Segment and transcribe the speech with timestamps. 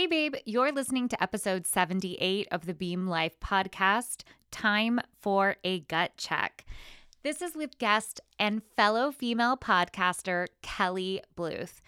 [0.00, 4.22] Hey, babe, you're listening to episode 78 of the Beam Life podcast.
[4.50, 6.64] Time for a gut check.
[7.22, 11.82] This is with guest and fellow female podcaster Kelly Bluth.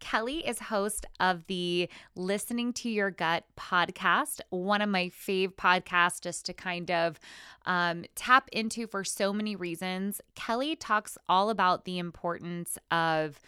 [0.00, 6.22] Kelly is host of the Listening to Your Gut podcast, one of my fave podcasts
[6.22, 7.20] just to kind of
[7.66, 10.22] um, tap into for so many reasons.
[10.34, 13.38] Kelly talks all about the importance of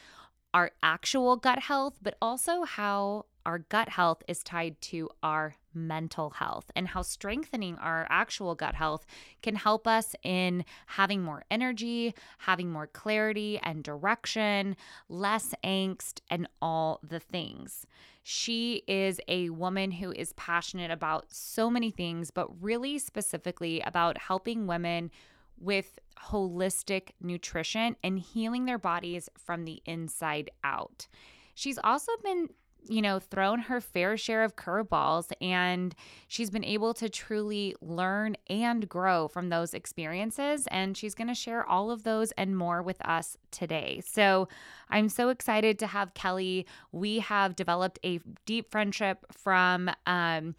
[0.52, 6.30] our actual gut health, but also how our gut health is tied to our mental
[6.30, 9.06] health and how strengthening our actual gut health
[9.42, 14.76] can help us in having more energy, having more clarity and direction,
[15.08, 17.86] less angst, and all the things.
[18.22, 24.18] She is a woman who is passionate about so many things, but really specifically about
[24.18, 25.10] helping women
[25.58, 25.98] with
[26.28, 31.06] holistic nutrition and healing their bodies from the inside out.
[31.54, 32.48] She's also been
[32.88, 35.94] you know, thrown her fair share of curveballs and
[36.28, 40.66] she's been able to truly learn and grow from those experiences.
[40.70, 44.00] And she's going to share all of those and more with us today.
[44.04, 44.48] So
[44.88, 46.66] I'm so excited to have Kelly.
[46.92, 50.54] We have developed a deep friendship from, um,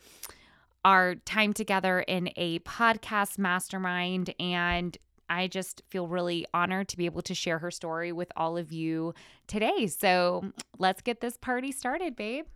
[0.84, 4.98] our time together in a podcast mastermind and
[5.32, 8.74] I just feel really honored to be able to share her story with all of
[8.74, 9.14] you
[9.48, 9.88] today.
[9.88, 12.48] So let's get this party started, babe.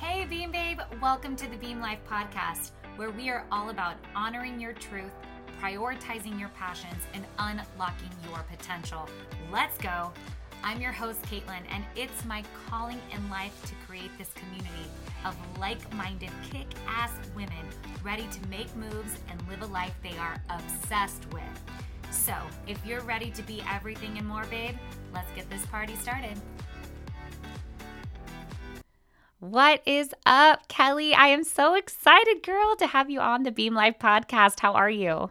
[0.00, 0.80] Hey, Beam Babe.
[1.02, 5.12] Welcome to the Beam Life podcast, where we are all about honoring your truth,
[5.60, 9.06] prioritizing your passions, and unlocking your potential.
[9.52, 10.10] Let's go.
[10.62, 14.86] I'm your host, Caitlin, and it's my calling in life to create this community
[15.24, 17.66] of like minded, kick ass women
[18.02, 21.42] ready to make moves and live a life they are obsessed with.
[22.10, 22.34] So,
[22.66, 24.76] if you're ready to be everything and more, babe,
[25.14, 26.38] let's get this party started.
[29.38, 31.14] What is up, Kelly?
[31.14, 34.60] I am so excited, girl, to have you on the Beam Life podcast.
[34.60, 35.30] How are you?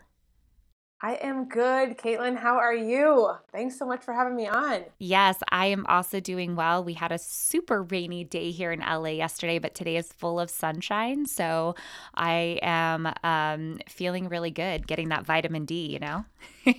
[1.02, 1.98] I am good.
[1.98, 3.32] Caitlin, how are you?
[3.54, 4.83] Thanks so much for having me on.
[4.98, 6.83] Yes, I am also doing well.
[6.83, 10.49] We had a super rainy day here in LA yesterday, but today is full of
[10.49, 11.26] sunshine.
[11.26, 11.76] So
[12.15, 16.26] I am um, feeling really good getting that vitamin D, you know?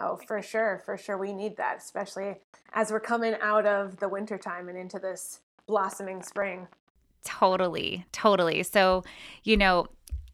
[0.00, 0.82] oh, for sure.
[0.84, 1.16] For sure.
[1.16, 2.34] We need that, especially
[2.72, 5.38] as we're coming out of the wintertime and into this
[5.68, 6.66] blossoming spring.
[7.22, 8.64] Totally, totally.
[8.64, 9.04] So,
[9.44, 9.86] you know,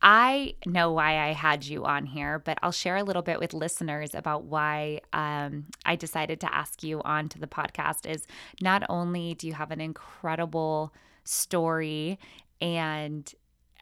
[0.03, 3.53] I know why I had you on here, but I'll share a little bit with
[3.53, 8.11] listeners about why um, I decided to ask you on to the podcast.
[8.11, 8.27] Is
[8.63, 10.95] not only do you have an incredible
[11.25, 12.19] story
[12.63, 13.33] and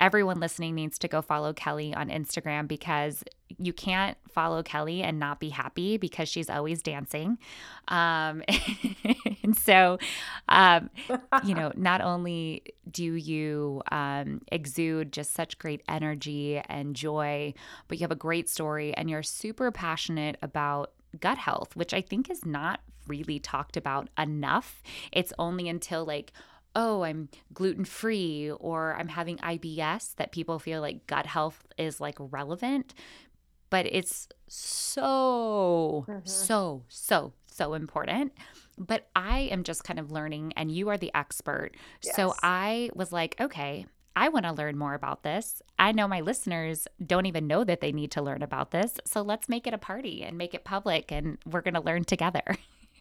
[0.01, 3.23] everyone listening needs to go follow Kelly on Instagram because
[3.59, 7.39] you can't follow Kelly and not be happy because she's always dancing.
[7.89, 8.43] Um,
[9.43, 9.99] and so,
[10.49, 10.91] um,
[11.45, 17.55] you know, not only do you um, exude just such great energy and joy,
[17.89, 22.01] but you have a great story and you're super passionate about gut health, which I
[22.01, 24.83] think is not really talked about enough.
[25.13, 26.33] It's only until like,
[26.77, 32.01] oh, I'm gluten free or I'm having IBS that people feel like gut health is
[32.01, 32.95] like relevant.
[33.71, 36.21] But it's so, mm-hmm.
[36.25, 38.33] so, so, so important.
[38.79, 41.73] But I am just kind of learning, and you are the expert.
[42.03, 42.17] Yes.
[42.17, 45.63] So I was like, okay, I want to learn more about this.
[45.79, 48.99] I know my listeners don't even know that they need to learn about this.
[49.05, 52.05] So let's make it a party and make it public, and we're going to learn
[52.05, 52.45] together.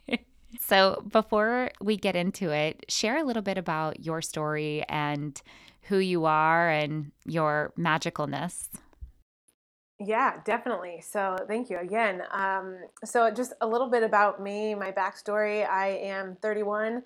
[0.60, 5.40] So, before we get into it, share a little bit about your story and
[5.82, 8.68] who you are and your magicalness.
[10.00, 11.00] Yeah, definitely.
[11.00, 12.22] So, thank you again.
[12.30, 15.68] Um, so, just a little bit about me, my backstory.
[15.68, 17.02] I am 31.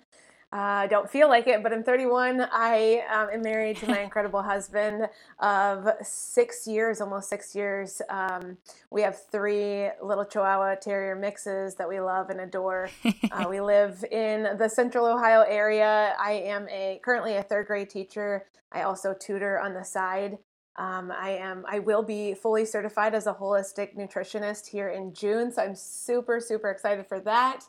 [0.53, 2.47] I uh, don't feel like it, but I'm 31.
[2.51, 5.09] I um, am married to my incredible husband
[5.39, 8.03] of six years, almost six years.
[8.07, 8.57] Um,
[8.91, 12.91] we have three little Chihuahua Terrier mixes that we love and adore.
[13.31, 16.13] Uh, we live in the Central Ohio area.
[16.19, 18.45] I am a currently a third grade teacher.
[18.71, 20.37] I also tutor on the side.
[20.75, 21.65] Um, I am.
[21.67, 26.39] I will be fully certified as a holistic nutritionist here in June, so I'm super
[26.39, 27.63] super excited for that.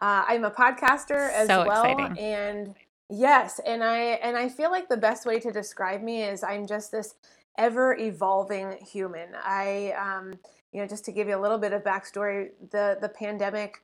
[0.00, 2.18] Uh, I'm a podcaster as so well, exciting.
[2.18, 2.74] and
[3.10, 6.66] yes, and I and I feel like the best way to describe me is I'm
[6.66, 7.14] just this
[7.58, 9.28] ever evolving human.
[9.42, 10.34] I, um,
[10.72, 13.82] you know, just to give you a little bit of backstory, the the pandemic,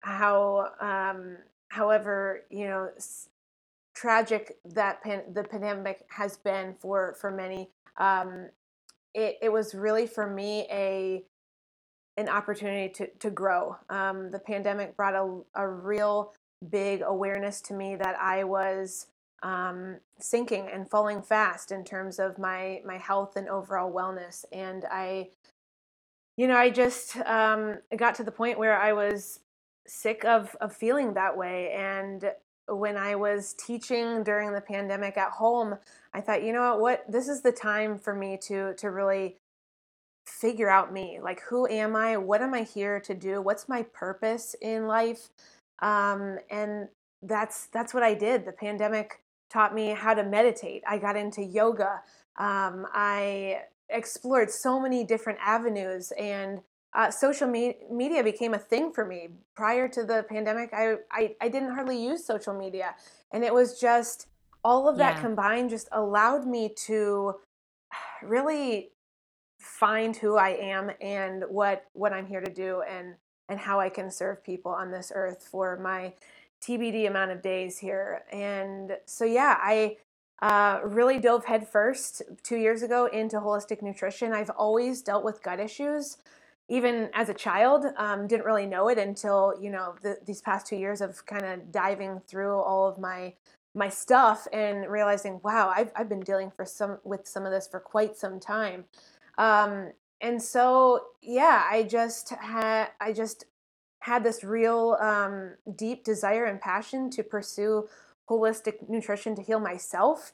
[0.00, 1.36] how, um,
[1.68, 3.28] however, you know, s-
[3.94, 7.70] tragic that pan- the pandemic has been for for many.
[7.96, 8.48] Um,
[9.14, 11.24] it, it was really for me a
[12.16, 13.76] an opportunity to, to grow.
[13.90, 16.32] Um, the pandemic brought a, a real
[16.70, 19.08] big awareness to me that I was
[19.42, 24.44] um, sinking and falling fast in terms of my my health and overall wellness.
[24.52, 25.30] And I,
[26.36, 29.40] you know, I just um, got to the point where I was
[29.86, 31.72] sick of of feeling that way.
[31.72, 32.32] And
[32.68, 35.76] when I was teaching during the pandemic at home,
[36.12, 39.36] I thought, you know what, what this is the time for me to to really
[40.26, 41.18] figure out me.
[41.22, 42.16] Like, who am I?
[42.16, 43.40] What am I here to do?
[43.40, 45.28] What's my purpose in life?
[45.80, 46.88] Um, and
[47.22, 48.44] that's that's what I did.
[48.46, 49.20] The pandemic
[49.50, 50.82] taught me how to meditate.
[50.86, 52.02] I got into yoga.
[52.36, 56.60] Um, I explored so many different avenues, and
[56.94, 59.28] uh, social me- media became a thing for me.
[59.54, 62.94] Prior to the pandemic, I, I, I didn't hardly use social media,
[63.32, 64.28] and it was just
[64.64, 65.20] all of that yeah.
[65.20, 67.34] combined just allowed me to
[68.22, 68.90] really
[69.58, 73.14] find who I am and what what I'm here to do and
[73.48, 76.14] and how I can serve people on this earth for my
[76.64, 78.22] TBD amount of days here.
[78.32, 79.96] And so, yeah, I
[80.42, 84.32] uh, really dove headfirst two years ago into holistic nutrition.
[84.32, 86.18] I've always dealt with gut issues,
[86.68, 87.86] even as a child.
[87.96, 91.44] Um, didn't really know it until you know the, these past two years of kind
[91.44, 93.34] of diving through all of my
[93.74, 97.66] my stuff and realizing, wow, I've I've been dealing for some with some of this
[97.66, 98.84] for quite some time.
[99.36, 103.44] Um, and so, yeah, I just had I just
[104.00, 107.88] had this real um, deep desire and passion to pursue
[108.28, 110.32] holistic nutrition to heal myself.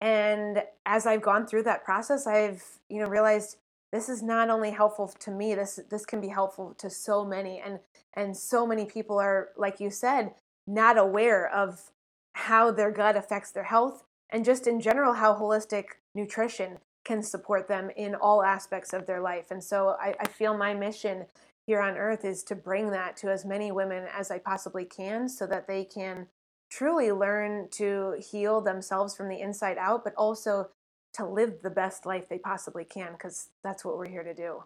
[0.00, 3.56] And as I've gone through that process, I've you know realized
[3.92, 5.54] this is not only helpful to me.
[5.54, 7.78] This this can be helpful to so many, and
[8.14, 10.34] and so many people are, like you said,
[10.66, 11.90] not aware of
[12.34, 15.84] how their gut affects their health, and just in general how holistic
[16.14, 19.50] nutrition can support them in all aspects of their life.
[19.50, 21.26] And so I, I feel my mission
[21.66, 25.28] here on earth is to bring that to as many women as I possibly can
[25.28, 26.28] so that they can
[26.70, 30.70] truly learn to heal themselves from the inside out, but also
[31.14, 34.64] to live the best life they possibly can because that's what we're here to do.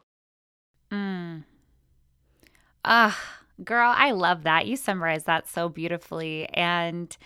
[0.91, 1.45] Mm.
[2.85, 3.19] Ah,
[3.65, 4.67] girl, I love that.
[4.67, 6.49] You summarized that so beautifully.
[6.51, 7.17] And,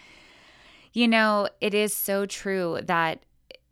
[0.93, 3.25] you know, it is so true that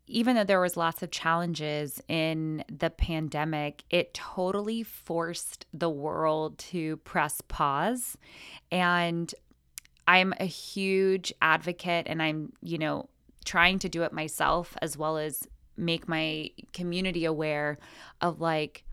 [0.06, 6.58] even though there was lots of challenges in the pandemic, it totally forced the world
[6.58, 8.16] to press pause.
[8.72, 9.34] And
[10.06, 13.10] I'm a huge advocate and I'm, you know,
[13.48, 17.78] trying to do it myself as well as make my community aware
[18.20, 18.84] of like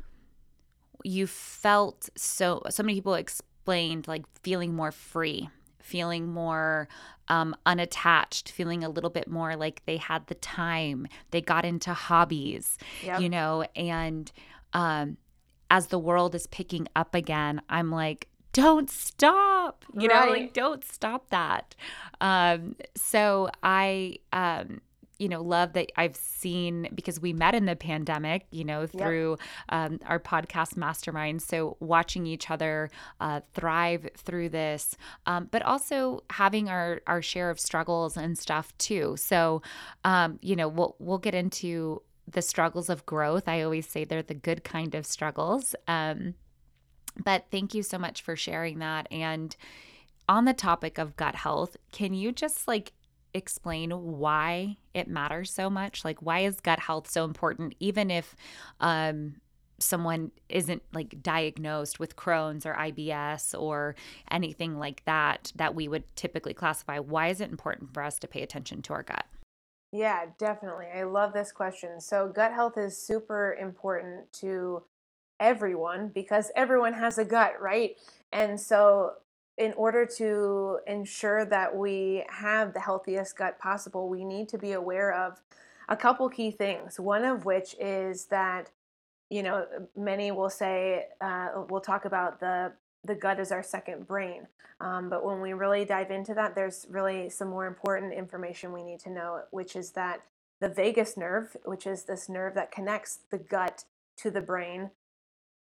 [1.03, 5.49] you felt so so many people explained like feeling more free
[5.81, 6.87] feeling more
[7.27, 11.93] um, unattached, feeling a little bit more like they had the time, they got into
[11.93, 13.21] hobbies, yep.
[13.21, 14.31] you know, and
[14.73, 15.17] um,
[15.69, 19.54] as the world is picking up again, I'm like, don't stop,
[19.93, 20.25] you right.
[20.25, 21.75] know, like don't stop that.
[22.21, 24.81] Um, so I, um,
[25.17, 29.37] you know, love that I've seen because we met in the pandemic, you know, through
[29.39, 29.47] yep.
[29.69, 31.41] um, our podcast mastermind.
[31.41, 32.89] So watching each other
[33.19, 38.77] uh, thrive through this, um, but also having our our share of struggles and stuff
[38.77, 39.15] too.
[39.17, 39.61] So,
[40.03, 43.47] um, you know, we'll we'll get into the struggles of growth.
[43.47, 45.75] I always say they're the good kind of struggles.
[45.87, 46.33] Um,
[47.23, 49.55] but thank you so much for sharing that and
[50.27, 52.93] on the topic of gut health, can you just like
[53.33, 56.05] explain why it matters so much?
[56.05, 58.35] Like, why is gut health so important, even if
[58.79, 59.35] um,
[59.77, 63.95] someone isn't like diagnosed with Crohn's or IBS or
[64.31, 66.99] anything like that, that we would typically classify?
[66.99, 69.25] Why is it important for us to pay attention to our gut?
[69.91, 70.87] Yeah, definitely.
[70.93, 72.01] I love this question.
[72.01, 74.83] So, gut health is super important to
[75.39, 77.97] everyone because everyone has a gut, right?
[78.31, 79.13] And so,
[79.57, 84.73] in order to ensure that we have the healthiest gut possible, we need to be
[84.73, 85.41] aware of
[85.87, 86.99] a couple key things.
[86.99, 88.71] One of which is that,
[89.29, 89.65] you know,
[89.95, 92.73] many will say, uh, we'll talk about the
[93.05, 94.47] the gut is our second brain.
[94.81, 98.83] Um, but when we really dive into that, there's really some more important information we
[98.83, 100.21] need to know, which is that
[100.59, 103.85] the vagus nerve, which is this nerve that connects the gut
[104.17, 104.91] to the brain,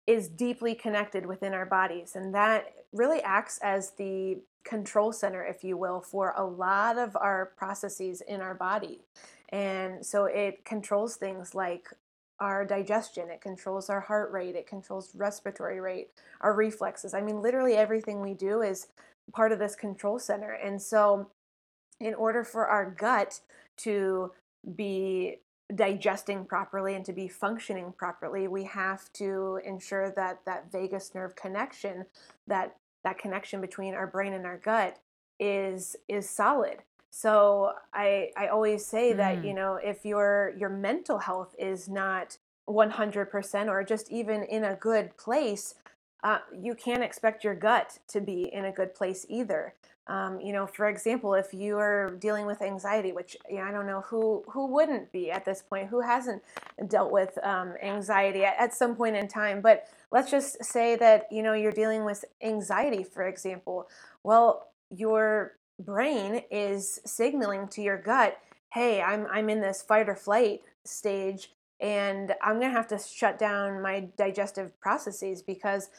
[0.07, 2.15] is deeply connected within our bodies.
[2.15, 7.17] And that really acts as the control center, if you will, for a lot of
[7.17, 9.01] our processes in our body.
[9.51, 11.89] And so it controls things like
[12.39, 16.09] our digestion, it controls our heart rate, it controls respiratory rate,
[16.43, 17.15] our reflexes.
[17.15, 18.89] I mean, literally everything we do is
[19.33, 20.51] part of this control center.
[20.53, 21.31] And so,
[21.99, 23.41] in order for our gut
[23.79, 24.33] to
[24.75, 25.39] be
[25.75, 31.35] digesting properly and to be functioning properly, we have to ensure that that vagus nerve
[31.35, 32.06] connection,
[32.46, 34.99] that that connection between our brain and our gut
[35.38, 36.82] is is solid.
[37.11, 39.16] So I I always say mm.
[39.16, 44.64] that you know if your your mental health is not 100% or just even in
[44.64, 45.76] a good place,
[46.25, 49.75] uh, you can't expect your gut to be in a good place either.
[50.09, 53.73] Um, you know, for example, if you are dealing with anxiety, which you know, I
[53.73, 56.43] don't know who who wouldn't be at this point, who hasn't
[56.87, 61.27] dealt with um, anxiety at, at some point in time, but let's just say that
[61.33, 63.89] you know you're dealing with anxiety, for example.
[64.23, 68.39] Well, your brain is signaling to your gut,
[68.73, 73.39] "Hey, I'm I'm in this fight or flight stage." And I'm to have to shut
[73.39, 75.91] down my digestive processes because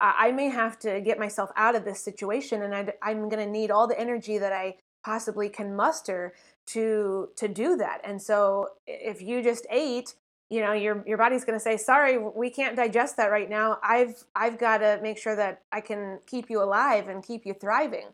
[0.00, 3.50] I may have to get myself out of this situation and I, am going to
[3.50, 6.34] need all the energy that I possibly can muster
[6.66, 8.00] to to do that.
[8.04, 10.14] And so if you just ate,
[10.50, 13.78] you know, your your body's going to say, "Sorry, we can't digest that right now.
[13.82, 17.54] I've I've got to make sure that I can keep you alive and keep you
[17.54, 18.08] thriving."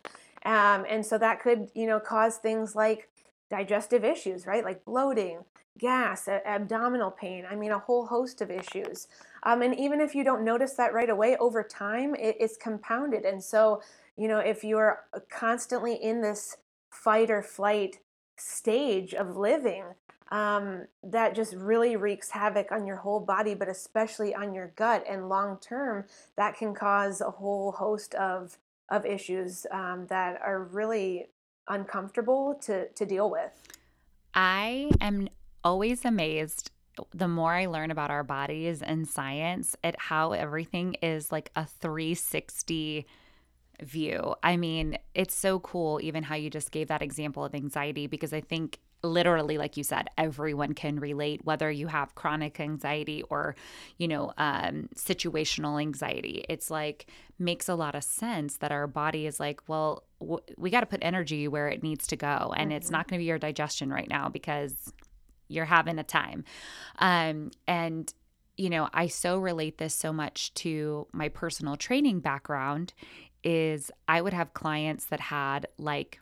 [0.45, 3.09] Um, and so that could, you know, cause things like
[3.51, 4.65] digestive issues, right?
[4.65, 5.45] Like bloating,
[5.79, 7.45] gas, abdominal pain.
[7.51, 9.09] I mean, a whole host of issues.
[9.45, 13.25] Um, and even if you don't notice that right away, over time, it's compounded.
[13.25, 13.83] And so,
[14.17, 16.57] you know, if you're constantly in this
[16.91, 17.99] fight or flight
[18.37, 19.85] stage of living,
[20.31, 25.05] um, that just really wreaks havoc on your whole body, but especially on your gut.
[25.09, 26.07] And long term,
[26.37, 28.59] that can cause a whole host of
[28.89, 31.29] of issues um, that are really
[31.69, 33.51] uncomfortable to to deal with.
[34.35, 35.29] I am
[35.63, 36.72] always amazed
[37.15, 41.67] the more I learn about our bodies and science at how everything is like a
[41.67, 43.07] 360
[43.83, 44.35] view.
[44.43, 48.33] I mean, it's so cool, even how you just gave that example of anxiety, because
[48.33, 53.57] I think literally like you said everyone can relate whether you have chronic anxiety or
[53.99, 57.07] you know um, situational anxiety it's like
[57.39, 60.87] makes a lot of sense that our body is like well w- we got to
[60.87, 62.77] put energy where it needs to go and mm-hmm.
[62.77, 64.93] it's not going to be your digestion right now because
[65.53, 66.45] you're having a time.
[66.99, 68.13] Um, and,
[68.57, 72.93] you know, I so relate this so much to my personal training background
[73.45, 76.21] is I would have clients that had like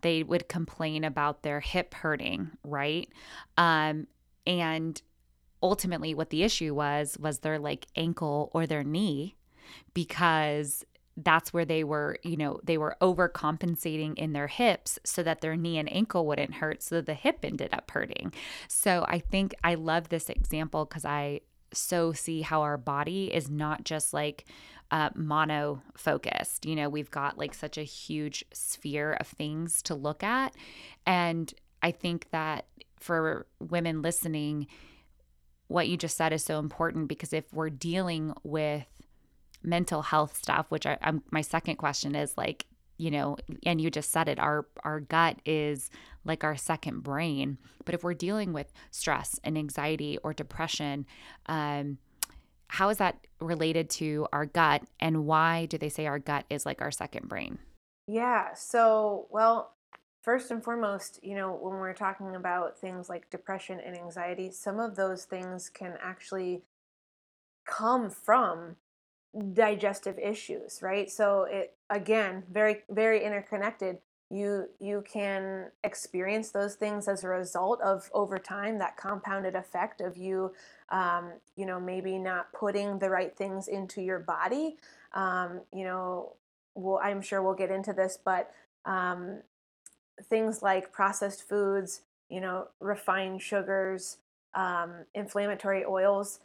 [0.00, 3.08] they would complain about their hip hurting, right?
[3.56, 4.06] Um,
[4.46, 5.00] and
[5.62, 9.36] ultimately what the issue was was their like ankle or their knee
[9.94, 10.84] because
[11.16, 15.56] that's where they were, you know, they were overcompensating in their hips so that their
[15.56, 16.82] knee and ankle wouldn't hurt.
[16.82, 18.32] So the hip ended up hurting.
[18.68, 21.40] So I think I love this example because I
[21.74, 24.44] so see how our body is not just like
[24.90, 26.66] uh, mono focused.
[26.66, 30.54] You know, we've got like such a huge sphere of things to look at.
[31.06, 31.52] And
[31.82, 32.66] I think that
[33.00, 34.66] for women listening,
[35.68, 38.86] what you just said is so important because if we're dealing with
[39.62, 42.66] mental health stuff, which I, I'm, my second question is like,
[42.98, 45.90] you know, and you just said it, our our gut is
[46.24, 47.58] like our second brain.
[47.84, 51.06] But if we're dealing with stress and anxiety or depression,
[51.46, 51.98] um,
[52.68, 56.64] how is that related to our gut, and why do they say our gut is
[56.64, 57.58] like our second brain?
[58.06, 58.54] Yeah.
[58.54, 59.74] So, well,
[60.22, 64.78] first and foremost, you know, when we're talking about things like depression and anxiety, some
[64.78, 66.62] of those things can actually
[67.66, 68.76] come from
[69.54, 71.10] digestive issues, right?
[71.10, 73.98] So it again, very very interconnected.
[74.30, 80.00] You you can experience those things as a result of over time that compounded effect
[80.00, 80.52] of you,
[80.90, 84.76] um, you know, maybe not putting the right things into your body.
[85.14, 86.34] Um, you know,
[86.74, 88.50] well, I'm sure we'll get into this, but
[88.84, 89.40] um,
[90.24, 94.18] things like processed foods, you know, refined sugars,
[94.54, 96.40] um, inflammatory oils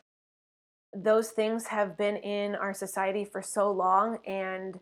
[1.03, 4.79] those things have been in our society for so long and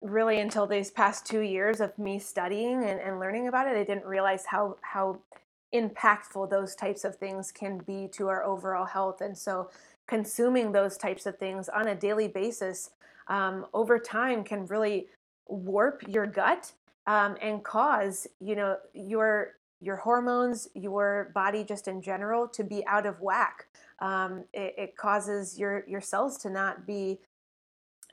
[0.00, 3.84] really until these past two years of me studying and, and learning about it i
[3.84, 5.18] didn't realize how how
[5.74, 9.20] impactful those types of things can be to our overall health.
[9.20, 9.70] And so
[10.06, 12.90] consuming those types of things on a daily basis
[13.28, 15.08] um, over time can really
[15.46, 16.72] warp your gut
[17.06, 22.86] um, and cause you know your your hormones your body just in general to be
[22.86, 23.66] out of whack
[24.02, 27.20] um, it, it causes your your cells to not be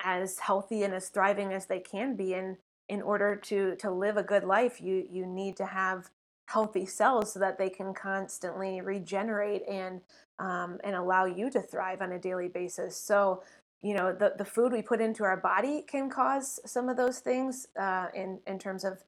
[0.04, 2.36] as healthy and as thriving as they can be.
[2.36, 2.58] And
[2.90, 6.10] in order to to live a good life you you need to have
[6.48, 10.02] healthy cells so that they can constantly regenerate and
[10.40, 12.98] um, and allow you to thrive on a daily basis.
[12.98, 13.44] So
[13.82, 17.20] you know the, the food we put into our body can cause some of those
[17.20, 19.04] things uh, in in terms of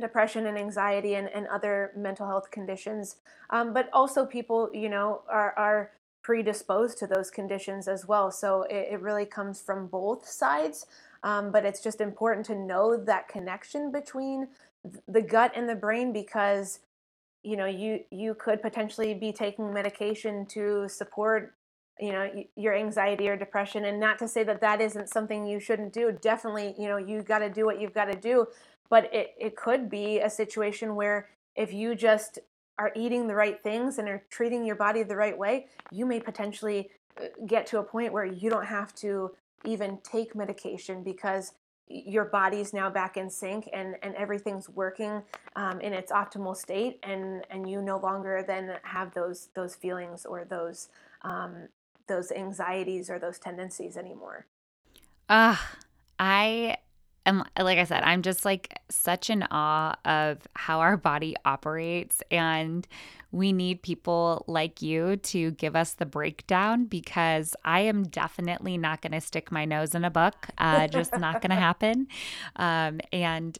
[0.00, 3.16] depression and anxiety and, and other mental health conditions.
[3.50, 5.90] Um, but also, people, you know, are, are
[6.22, 8.30] predisposed to those conditions as well.
[8.30, 10.86] So it, it really comes from both sides.
[11.24, 14.48] Um, but it's just important to know that connection between
[15.06, 16.80] the gut and the brain because
[17.44, 21.54] you know you you could potentially be taking medication to support
[22.00, 25.60] you know your anxiety or depression and not to say that that isn't something you
[25.60, 28.46] shouldn't do definitely you know you got to do what you've got to do
[28.92, 32.38] but it, it could be a situation where if you just
[32.78, 36.20] are eating the right things and are treating your body the right way you may
[36.20, 39.30] potentially uh, get to a point where you don't have to
[39.64, 41.54] even take medication because
[41.88, 45.22] your body's now back in sync and, and everything's working
[45.56, 50.26] um, in its optimal state and, and you no longer then have those those feelings
[50.26, 50.88] or those
[51.22, 51.68] um,
[52.08, 54.46] those anxieties or those tendencies anymore.
[55.30, 55.76] Ah, uh,
[56.18, 56.76] I
[57.26, 62.22] am like I said, I'm just like such in awe of how our body operates
[62.30, 62.86] and
[63.32, 69.00] we need people like you to give us the breakdown because I am definitely not
[69.00, 70.48] going to stick my nose in a book.
[70.58, 72.08] Uh, just not going to happen.
[72.56, 73.58] Um, and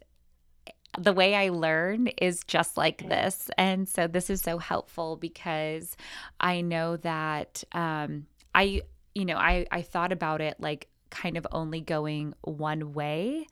[0.98, 3.50] the way I learn is just like this.
[3.56, 5.96] And so this is so helpful because
[6.38, 8.82] I know that um, I,
[9.14, 13.46] you know, I, I thought about it like kind of only going one way,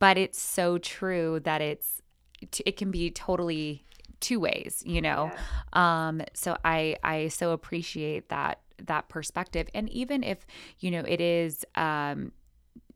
[0.00, 2.02] but it's so true that it's,
[2.64, 3.86] it can be totally
[4.20, 6.06] two ways you know yeah.
[6.08, 10.46] um so i i so appreciate that that perspective and even if
[10.80, 12.32] you know it is um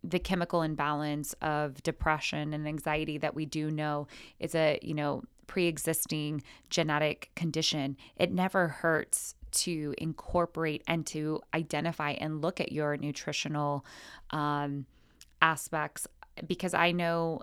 [0.02, 4.06] the chemical imbalance of depression and anxiety that we do know
[4.38, 12.12] is a you know pre-existing genetic condition it never hurts to incorporate and to identify
[12.12, 13.84] and look at your nutritional
[14.30, 14.86] um,
[15.42, 16.06] aspects
[16.46, 17.40] because I know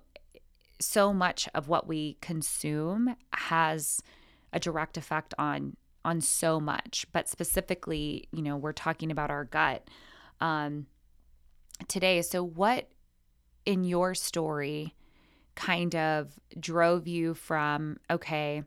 [0.79, 4.01] so much of what we consume has
[4.53, 7.05] a direct effect on on so much.
[7.11, 9.87] But specifically you know we're talking about our gut.
[10.39, 10.87] Um
[11.87, 12.89] today so what
[13.65, 14.95] in your story
[15.55, 18.63] kind of drove you from okay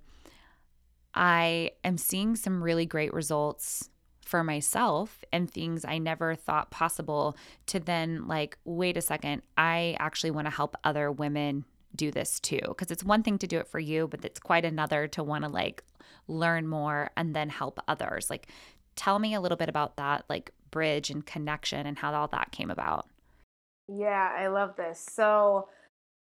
[1.14, 3.90] i am seeing some really great results
[4.30, 9.96] for myself and things I never thought possible to then like wait a second I
[9.98, 11.64] actually want to help other women
[11.96, 12.60] do this too.
[12.68, 15.42] Because it's one thing to do it for you but it's quite another to want
[15.42, 15.82] to like
[16.28, 18.30] learn more and then help others.
[18.30, 18.46] Like
[18.94, 22.52] tell me a little bit about that like bridge and connection and how all that
[22.52, 23.08] came about.
[23.88, 25.04] Yeah i love this.
[25.10, 25.66] So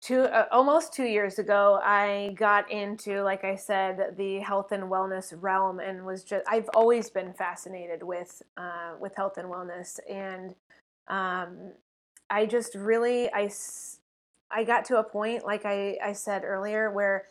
[0.01, 4.83] two uh, almost two years ago i got into like i said the health and
[4.83, 9.99] wellness realm and was just i've always been fascinated with uh, with health and wellness
[10.09, 10.55] and
[11.09, 11.73] um,
[12.29, 13.49] i just really i
[14.51, 17.25] I got to a point, like I, I said earlier, where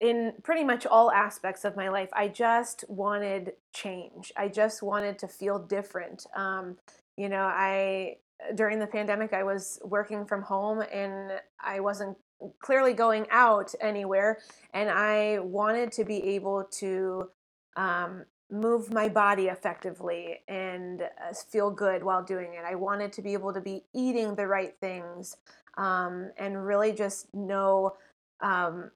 [0.00, 4.32] in pretty much all aspects of my life, I just wanted change.
[4.36, 6.26] I just wanted to feel different.
[6.36, 6.78] Um,
[7.16, 8.18] you know, I
[8.54, 12.16] during the pandemic, I was working from home and I wasn't
[12.60, 14.38] clearly going out anywhere,
[14.72, 17.28] and I wanted to be able to
[17.76, 22.64] um, move my body effectively and uh, feel good while doing it.
[22.66, 25.36] I wanted to be able to be eating the right things
[25.76, 27.94] um, and really just know
[28.40, 28.90] um,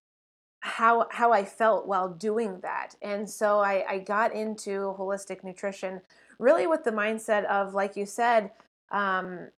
[0.60, 2.94] how how I felt while doing that.
[3.02, 6.00] And so I, I, got into holistic nutrition
[6.38, 8.50] really with the mindset of, like you said,
[8.94, 9.48] um,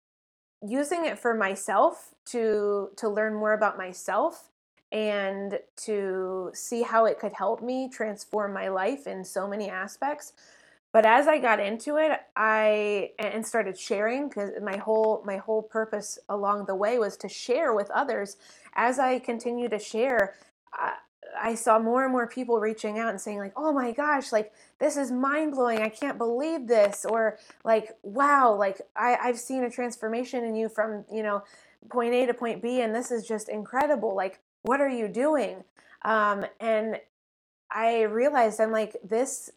[0.66, 4.48] using it for myself to to learn more about myself
[4.90, 10.32] and to see how it could help me transform my life in so many aspects.
[10.92, 15.62] But as i got into it i and started sharing because my whole my whole
[15.62, 18.38] purpose along the way was to share with others.
[18.74, 20.34] As i continue to share
[21.40, 24.52] I, saw more and more people reaching out and saying like oh my gosh like
[24.78, 29.70] this is mind-blowing i can't believe this or like wow like I, i've seen a
[29.70, 31.42] transformation in you from you know
[31.90, 35.64] point a to point b and this is just incredible like what are you doing
[36.04, 37.00] um, and
[37.70, 39.50] i realized i'm like this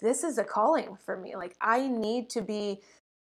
[0.00, 2.80] this is a calling for me like i need to be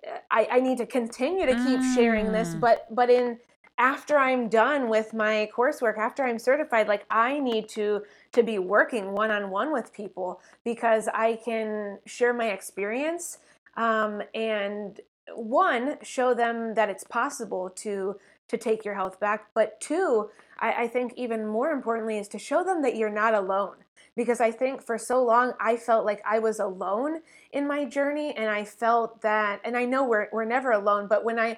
[0.04, 1.96] eh, i, I need to continue to keep mm.
[1.96, 2.60] sharing this mm.
[2.60, 3.40] but but in
[3.80, 8.02] after i'm done with my coursework after i'm certified like i need to
[8.34, 13.40] to be working one-on-one with people because i can share my experience
[13.78, 15.00] um, and
[15.36, 18.16] one show them that it's possible to
[18.48, 22.40] to take your health back but two I, I think even more importantly is to
[22.40, 23.76] show them that you're not alone
[24.16, 27.22] because I think for so long I felt like I was alone
[27.54, 31.24] in my journey and I felt that and I know we're we're never alone but
[31.24, 31.58] when I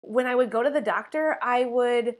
[0.00, 2.16] when I would go to the doctor I would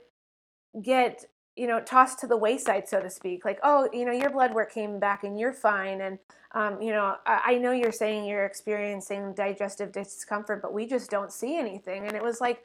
[0.81, 1.25] get
[1.59, 4.53] you know tossed to the wayside so to speak like oh you know your blood
[4.53, 6.17] work came back and you're fine and
[6.53, 11.11] um, you know I, I know you're saying you're experiencing digestive discomfort but we just
[11.11, 12.63] don't see anything and it was like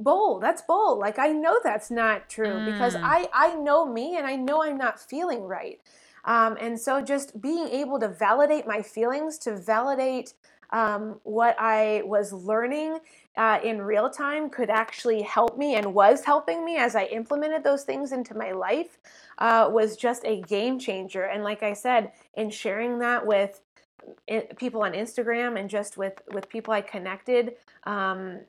[0.00, 2.72] bold that's bold like i know that's not true mm.
[2.72, 5.80] because i i know me and i know i'm not feeling right
[6.24, 10.34] um, and so just being able to validate my feelings to validate
[10.72, 12.98] um, what i was learning
[13.36, 17.62] uh, in real time could actually help me and was helping me as i implemented
[17.64, 18.98] those things into my life
[19.38, 21.24] uh, was just a game changer.
[21.24, 23.60] And like i said in sharing that with
[24.28, 27.54] eh, people on instagram and just with with people i connected
[27.84, 28.40] um,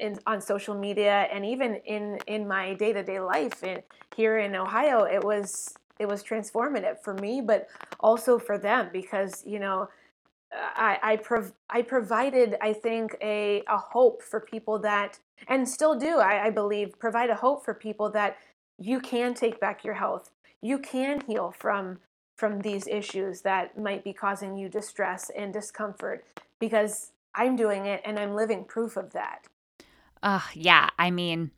[0.00, 3.82] in, on social media and even in in my day-to-day life in,
[4.16, 7.68] here in Ohio it was it was transformative for me but
[8.00, 9.88] also for them because you know
[10.52, 15.98] I I, prov- I provided I think a a hope for people that and still
[15.98, 18.38] do I, I believe provide a hope for people that
[18.78, 20.30] you can take back your health
[20.62, 21.98] you can heal from
[22.36, 26.24] from these issues that might be causing you distress and discomfort
[26.58, 29.46] because I'm doing it and I'm living proof of that.
[30.22, 30.88] Uh, yeah.
[30.98, 31.50] I mean,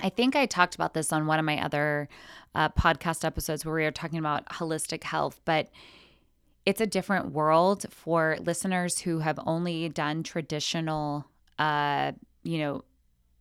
[0.00, 2.08] I think I talked about this on one of my other
[2.52, 5.68] uh, podcast episodes where we were talking about holistic health, but
[6.64, 11.26] it's a different world for listeners who have only done traditional,
[11.58, 12.84] uh, you know,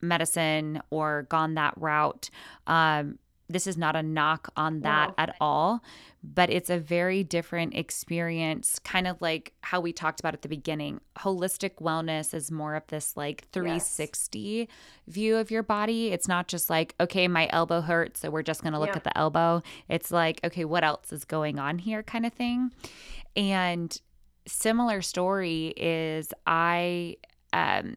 [0.02, 2.30] medicine or gone that route.
[2.68, 3.20] Um,
[3.52, 5.16] this is not a knock on that no.
[5.18, 5.84] at all,
[6.24, 10.50] but it's a very different experience, kind of like how we talked about at the
[10.50, 11.02] beginning.
[11.18, 14.68] Holistic wellness is more of this like 360 yes.
[15.08, 16.12] view of your body.
[16.12, 18.98] It's not just like, okay, my elbow hurts, so we're just going to look yeah.
[18.98, 19.62] at the elbow.
[19.90, 22.72] It's like, okay, what else is going on here kind of thing.
[23.36, 23.96] And
[24.48, 27.18] similar story is I
[27.54, 27.96] um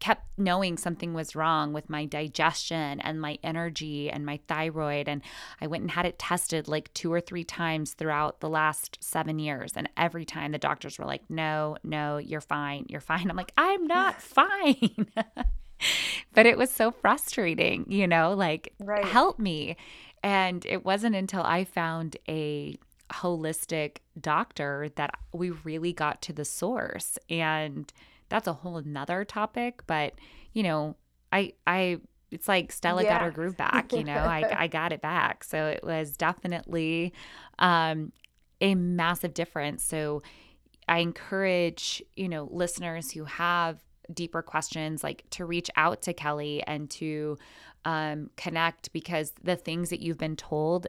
[0.00, 5.08] kept knowing something was wrong with my digestion and my energy and my thyroid.
[5.08, 5.22] And
[5.60, 9.38] I went and had it tested like two or three times throughout the last seven
[9.38, 9.72] years.
[9.76, 12.86] And every time the doctors were like, no, no, you're fine.
[12.88, 13.30] You're fine.
[13.30, 15.06] I'm like, I'm not fine.
[16.34, 19.04] but it was so frustrating, you know, like, right.
[19.04, 19.76] help me.
[20.22, 22.76] And it wasn't until I found a
[23.10, 27.18] holistic doctor that we really got to the source.
[27.28, 27.92] And
[28.30, 29.82] that's a whole nother topic.
[29.86, 30.14] But,
[30.54, 30.96] you know,
[31.30, 33.18] I, I, it's like Stella yeah.
[33.18, 35.44] got her groove back, you know, I, I got it back.
[35.44, 37.12] So it was definitely
[37.58, 38.12] um,
[38.62, 39.82] a massive difference.
[39.82, 40.22] So
[40.88, 43.78] I encourage, you know, listeners who have
[44.12, 47.38] deeper questions like to reach out to Kelly and to
[47.84, 50.86] um, connect because the things that you've been told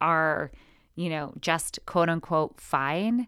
[0.00, 0.50] are,
[0.94, 3.26] you know, just quote unquote fine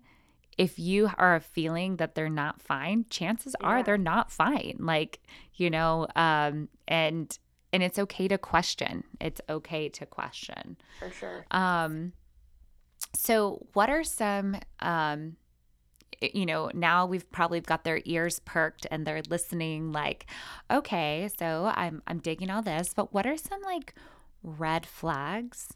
[0.59, 3.67] if you are feeling that they're not fine, chances yeah.
[3.67, 4.77] are they're not fine.
[4.81, 5.21] Like,
[5.55, 7.37] you know, um, and
[7.73, 9.05] and it's okay to question.
[9.21, 10.77] It's okay to question.
[10.99, 11.47] For sure.
[11.51, 12.13] Um
[13.15, 15.37] so what are some um
[16.21, 20.27] you know, now we've probably got their ears perked and they're listening like,
[20.71, 23.95] okay, so I'm I'm digging all this, but what are some like
[24.43, 25.69] red flags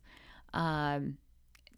[0.53, 1.19] um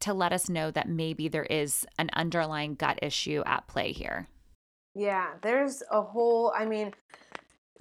[0.00, 4.28] to let us know that maybe there is an underlying gut issue at play here?
[4.94, 6.92] Yeah, there's a whole, I mean,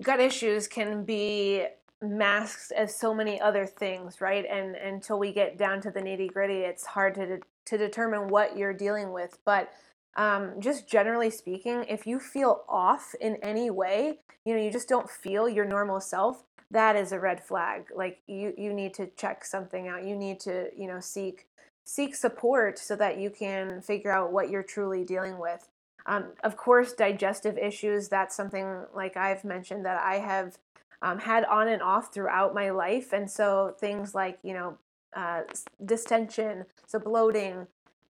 [0.03, 1.65] gut issues can be
[2.01, 4.45] masked as so many other things, right?
[4.45, 8.55] And until we get down to the nitty gritty, it's hard to, to determine what
[8.55, 9.39] you're dealing with.
[9.45, 9.71] But
[10.15, 14.87] um, just generally speaking, if you feel off in any way, you know, you just
[14.87, 17.87] don't feel your normal self, that is a red flag.
[17.95, 20.05] Like you, you need to check something out.
[20.05, 21.46] You need to, you know, seek
[21.87, 25.69] seek support so that you can figure out what you're truly dealing with.
[26.05, 30.57] Um, of course, digestive issues, that's something like I've mentioned that I have
[31.01, 33.13] um, had on and off throughout my life.
[33.13, 34.77] And so things like, you know,
[35.15, 35.43] uh,
[35.85, 37.67] distension, so bloating,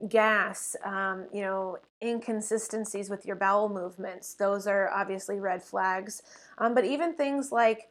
[0.10, 6.24] gas, um, you know, inconsistencies with your bowel movements, those are obviously red flags.
[6.58, 7.90] Um, but even things like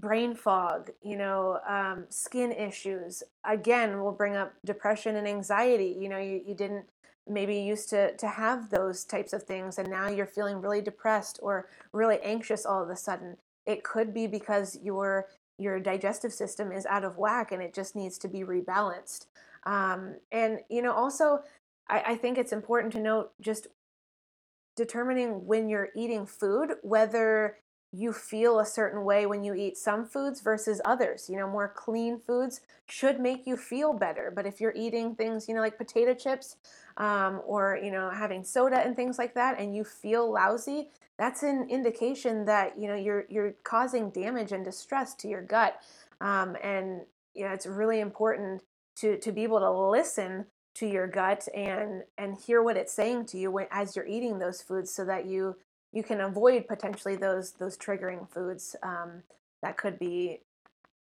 [0.00, 5.96] brain fog, you know, um, skin issues, again, will bring up depression and anxiety.
[5.98, 6.86] You know, you, you didn't
[7.28, 11.40] maybe used to, to have those types of things, and now you're feeling really depressed
[11.42, 13.36] or really anxious all of a sudden.
[13.66, 15.26] It could be because your
[15.58, 19.24] your digestive system is out of whack and it just needs to be rebalanced.
[19.64, 21.40] Um, and you know, also,
[21.88, 23.68] I, I think it's important to note just
[24.76, 27.56] determining when you're eating food whether
[27.96, 31.30] you feel a certain way when you eat some foods versus others.
[31.30, 34.30] You know, more clean foods should make you feel better.
[34.34, 36.56] But if you're eating things, you know, like potato chips
[36.98, 41.42] um, or, you know, having soda and things like that and you feel lousy, that's
[41.42, 45.80] an indication that, you know, you're, you're causing damage and distress to your gut.
[46.20, 47.00] Um, and,
[47.34, 48.62] you know, it's really important
[48.96, 53.24] to, to be able to listen to your gut and and hear what it's saying
[53.24, 55.56] to you when, as you're eating those foods so that you
[55.96, 59.22] you can avoid potentially those those triggering foods um,
[59.62, 60.40] that could be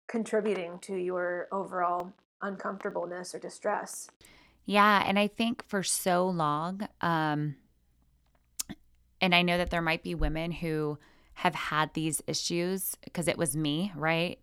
[0.08, 4.08] contributing to your overall uncomfortableness or distress.
[4.68, 7.56] Yeah, and I think for so long, um,
[9.20, 11.00] and I know that there might be women who
[11.34, 14.40] have had these issues because it was me, right?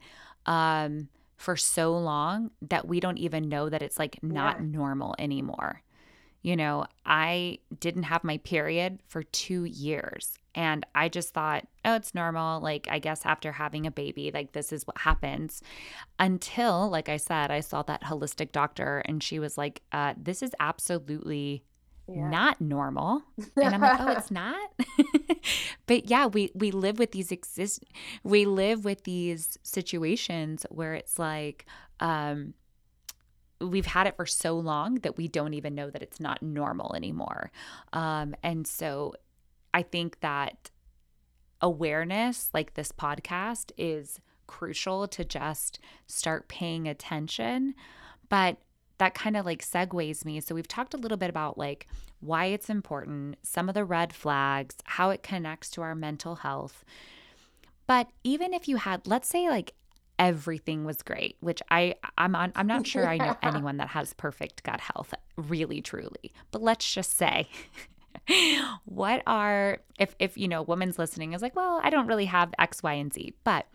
[0.47, 4.67] Um, for so long that we don't even know that it's like not yeah.
[4.67, 5.83] normal anymore.
[6.43, 10.40] You know, I didn't have my period for two years.
[10.55, 12.61] And I just thought, oh, it's normal.
[12.61, 15.63] Like, I guess after having a baby, like, this is what happens.
[16.19, 20.43] Until, like I said, I saw that holistic doctor and she was like, uh, this
[20.43, 21.65] is absolutely
[22.15, 22.29] yeah.
[22.29, 23.23] not normal.
[23.57, 24.71] And I'm like, oh, it's not.
[25.87, 27.85] but yeah, we we live with these exist
[28.23, 31.67] we live with these situations where it's like
[32.01, 32.55] um
[33.61, 36.95] we've had it for so long that we don't even know that it's not normal
[36.97, 37.51] anymore.
[37.93, 39.15] Um and so
[39.73, 40.71] I think that
[41.61, 47.75] awareness like this podcast is crucial to just start paying attention.
[48.29, 48.59] But
[48.99, 50.41] that kind of like segues me.
[50.41, 51.87] So we've talked a little bit about like
[52.21, 56.85] why it's important, some of the red flags, how it connects to our mental health.
[57.87, 59.73] But even if you had, let's say like
[60.19, 64.13] everything was great, which I I'm on, I'm not sure I know anyone that has
[64.13, 66.33] perfect gut health, really truly.
[66.51, 67.49] But let's just say
[68.85, 72.53] what are if if you know woman's listening is like, well, I don't really have
[72.59, 73.67] X, Y, and Z, but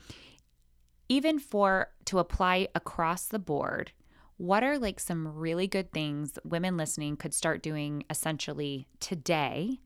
[1.09, 3.91] even for to apply across the board
[4.37, 9.79] what are like some really good things women listening could start doing essentially today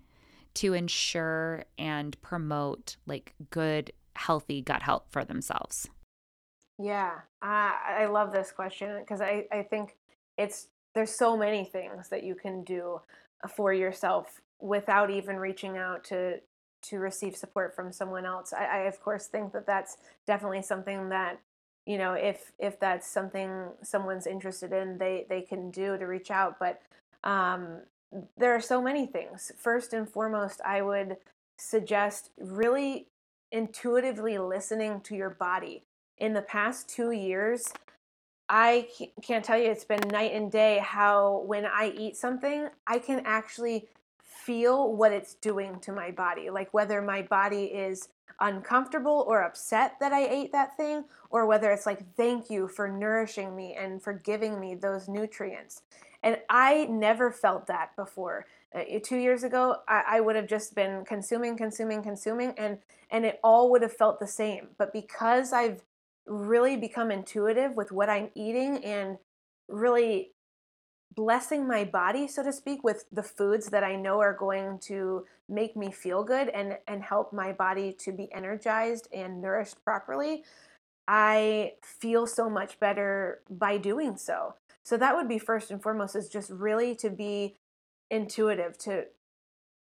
[0.56, 5.88] to ensure and promote like good healthy gut health for themselves?
[6.80, 7.12] Yeah.
[7.42, 9.96] Uh, i love this question because I, I think
[10.38, 13.02] it's there's so many things that you can do
[13.56, 16.40] for yourself without even reaching out to
[16.82, 18.54] to receive support from someone else.
[18.54, 21.40] I, I of course think that that's definitely something that
[21.86, 26.32] you know if if that's something someone's interested in they they can do to reach
[26.32, 26.82] out but
[27.24, 27.82] um,
[28.38, 29.52] there are so many things.
[29.58, 31.18] First and foremost i would
[31.58, 33.08] suggest really
[33.52, 35.84] intuitively listening to your body.
[36.18, 37.72] In the past two years
[38.52, 38.88] i
[39.22, 43.22] can't tell you it's been night and day how when i eat something i can
[43.24, 43.88] actually
[44.46, 49.96] feel what it's doing to my body like whether my body is uncomfortable or upset
[50.00, 54.02] that I ate that thing, or whether it's like, thank you for nourishing me and
[54.02, 55.82] for giving me those nutrients.
[56.24, 58.46] And I never felt that before.
[58.74, 62.80] Uh, two years ago, I, I would have just been consuming, consuming, consuming, and
[63.12, 64.70] and it all would have felt the same.
[64.78, 65.82] But because I've
[66.28, 69.18] really become intuitive with what I'm eating and
[69.68, 70.34] really
[71.16, 75.26] blessing my body so to speak with the foods that i know are going to
[75.50, 80.44] make me feel good and and help my body to be energized and nourished properly
[81.08, 84.54] i feel so much better by doing so.
[84.84, 87.56] So that would be first and foremost is just really to be
[88.12, 89.06] intuitive to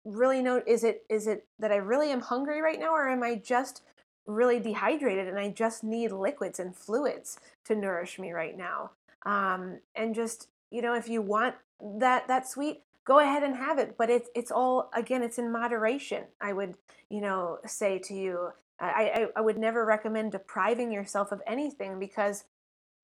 [0.04, 3.22] really know is it is it that i really am hungry right now or am
[3.22, 3.82] i just
[4.26, 8.90] really dehydrated and i just need liquids and fluids to nourish me right now?
[9.24, 13.78] Um, and just you know if you want that that sweet go ahead and have
[13.78, 13.96] it.
[13.96, 16.74] But it's it's all again it's in moderation i would
[17.08, 18.50] you know say to you.
[18.78, 22.44] I i, I would never recommend depriving yourself of anything because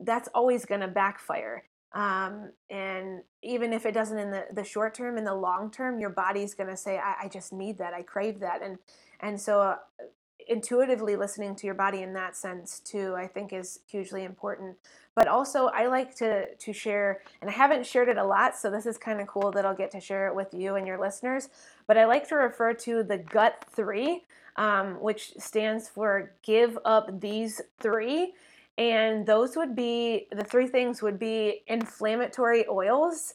[0.01, 1.64] that's always going to backfire.
[1.94, 6.01] Um, and even if it doesn't in the, the short term in the long term
[6.01, 7.92] your body's going to say I, I, just need that.
[7.92, 8.62] I crave that.
[8.62, 8.79] And
[9.20, 9.77] and so uh,
[10.48, 14.76] intuitively listening to your body in that sense too i think is hugely important.
[15.14, 18.70] But also i like to to share and i haven't shared it a lot so
[18.70, 20.98] this is kind of cool that i'll get to share it with you and your
[20.98, 21.50] listeners
[21.87, 24.24] but i like to refer to the gut three
[24.57, 28.35] um, which stands for give up these three
[28.78, 33.35] and those would be the three things would be inflammatory oils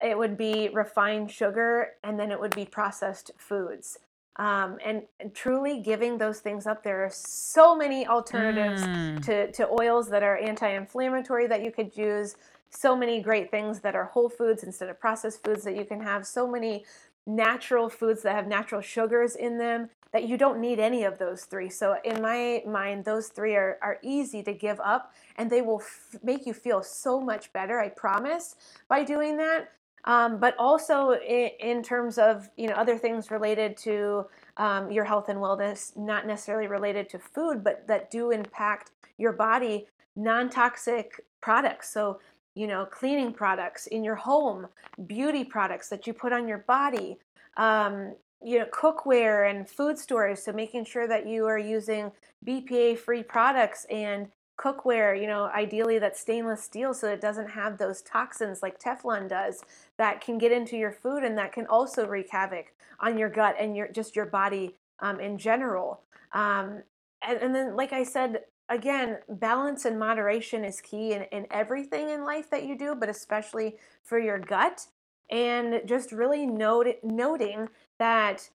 [0.00, 3.98] it would be refined sugar and then it would be processed foods
[4.40, 6.82] um, and, and, truly giving those things up.
[6.82, 9.22] There are so many alternatives mm.
[9.26, 12.36] to, to oils that are anti inflammatory that you could use,
[12.70, 16.00] so many great things that are whole foods instead of processed foods that you can
[16.00, 16.86] have, so many
[17.26, 21.42] natural foods that have natural sugars in them that you don't need any of those
[21.42, 21.68] three.
[21.68, 25.82] So, in my mind, those three are, are easy to give up and they will
[25.82, 28.56] f- make you feel so much better, I promise,
[28.88, 29.70] by doing that.
[30.04, 35.04] Um, but also in, in, terms of you know other things related to um, your
[35.04, 39.86] health and wellness, not necessarily related to food, but that do impact your body.
[40.16, 42.20] Non-toxic products, so
[42.54, 44.66] you know cleaning products in your home,
[45.06, 47.18] beauty products that you put on your body,
[47.56, 52.10] um, you know cookware and food stores so making sure that you are using
[52.46, 54.28] bpa free products and
[54.60, 59.28] cookware you know ideally that's stainless steel so it doesn't have those toxins like teflon
[59.28, 59.62] does
[59.96, 63.56] that can get into your food and that can also wreak havoc on your gut
[63.58, 66.02] and your just your body um, in general.
[66.32, 66.82] Um,
[67.22, 72.10] and, and then like i said again balance and moderation is key in, in everything
[72.10, 74.86] in life that you do but especially for your gut.
[75.30, 77.68] And just really note, noting
[78.00, 78.50] that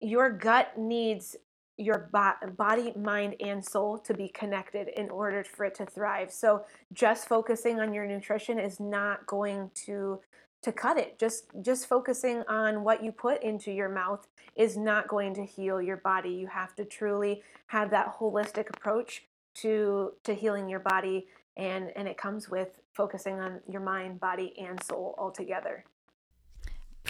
[0.00, 1.34] your gut needs
[1.80, 6.30] your body, mind, and soul to be connected in order for it to thrive.
[6.30, 10.20] So just focusing on your nutrition is not going to
[10.62, 11.18] to cut it.
[11.18, 15.80] Just just focusing on what you put into your mouth is not going to heal
[15.80, 16.30] your body.
[16.30, 22.06] You have to truly have that holistic approach to to healing your body and and
[22.06, 25.84] it comes with focusing on your mind, body, and soul all together.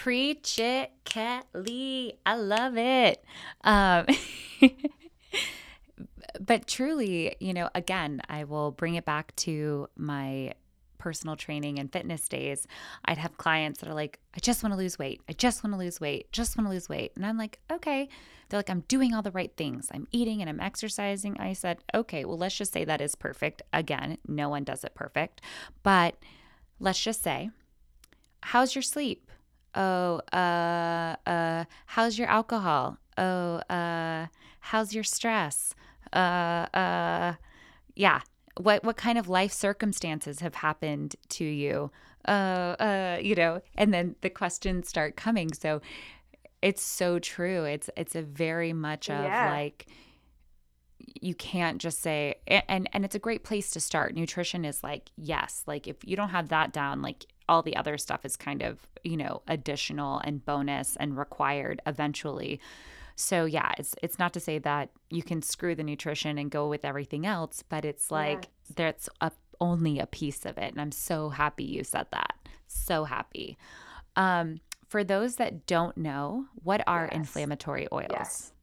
[0.01, 2.17] Preach it, Kelly.
[2.25, 3.23] I love it.
[3.63, 4.07] Um,
[6.39, 10.55] but truly, you know, again, I will bring it back to my
[10.97, 12.65] personal training and fitness days.
[13.05, 15.21] I'd have clients that are like, I just want to lose weight.
[15.29, 16.31] I just want to lose weight.
[16.31, 17.11] Just want to lose weight.
[17.15, 18.09] And I'm like, okay.
[18.49, 19.87] They're like, I'm doing all the right things.
[19.93, 21.39] I'm eating and I'm exercising.
[21.39, 23.61] I said, okay, well, let's just say that is perfect.
[23.71, 25.41] Again, no one does it perfect.
[25.83, 26.15] But
[26.79, 27.51] let's just say,
[28.41, 29.30] how's your sleep?
[29.75, 32.97] Oh uh uh how's your alcohol?
[33.17, 34.27] Oh uh
[34.59, 35.75] how's your stress?
[36.13, 37.33] Uh uh
[37.95, 38.21] yeah
[38.57, 41.91] what what kind of life circumstances have happened to you?
[42.27, 45.53] Uh uh you know and then the questions start coming.
[45.53, 45.81] So
[46.61, 47.65] it's so true.
[47.65, 49.51] It's it's a very much of yeah.
[49.51, 49.87] like
[51.19, 54.15] you can't just say and and it's a great place to start.
[54.15, 57.97] Nutrition is like yes like if you don't have that down like all the other
[57.97, 62.61] stuff is kind of, you know, additional and bonus and required eventually.
[63.17, 66.69] So yeah, it's it's not to say that you can screw the nutrition and go
[66.69, 68.75] with everything else, but it's like yes.
[68.75, 70.71] that's a, only a piece of it.
[70.71, 72.35] And I'm so happy you said that.
[72.67, 73.57] So happy.
[74.15, 77.17] Um, for those that don't know, what are yes.
[77.17, 78.11] inflammatory oils?
[78.11, 78.53] Yes.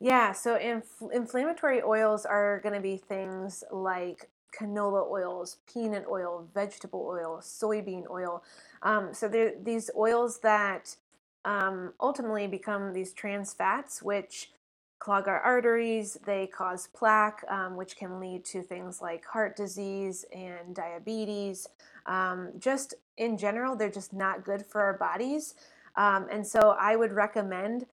[0.00, 6.48] Yeah, so inf- inflammatory oils are going to be things like canola oils, peanut oil,
[6.54, 8.42] vegetable oil, soybean oil.
[8.82, 10.96] Um, so these oils that
[11.44, 14.50] um, ultimately become these trans fats, which
[14.98, 16.18] clog our arteries.
[16.24, 21.68] They cause plaque, um, which can lead to things like heart disease and diabetes.
[22.06, 25.54] Um, just in general, they're just not good for our bodies.
[25.96, 27.86] Um, and so I would recommend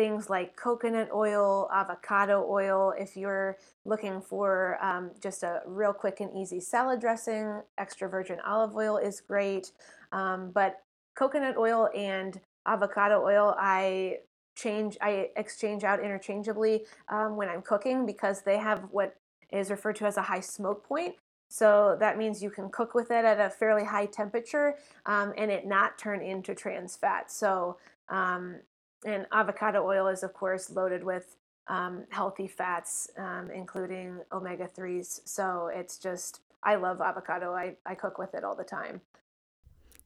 [0.00, 2.94] things like coconut oil, avocado oil.
[2.98, 8.40] If you're looking for um, just a real quick and easy salad dressing, extra virgin
[8.40, 9.72] olive oil is great.
[10.10, 10.78] Um, but
[11.14, 14.20] coconut oil and avocado oil, I
[14.56, 19.16] change, I exchange out interchangeably um, when I'm cooking because they have what
[19.52, 21.16] is referred to as a high smoke point.
[21.50, 25.50] So that means you can cook with it at a fairly high temperature um, and
[25.50, 27.30] it not turn into trans fat.
[27.30, 27.76] So
[28.08, 28.60] um,
[29.04, 31.36] and avocado oil is, of course, loaded with
[31.68, 35.20] um, healthy fats, um, including omega 3s.
[35.24, 37.54] So it's just, I love avocado.
[37.54, 39.00] I, I cook with it all the time.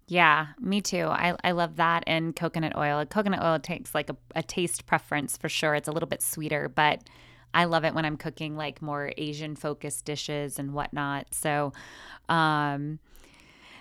[0.07, 1.07] Yeah, me too.
[1.07, 3.07] I, I love that and coconut oil.
[3.07, 5.74] Coconut oil takes like a, a taste preference for sure.
[5.74, 7.02] It's a little bit sweeter, but
[7.54, 11.33] I love it when I'm cooking like more Asian focused dishes and whatnot.
[11.33, 11.72] So,
[12.28, 12.98] um,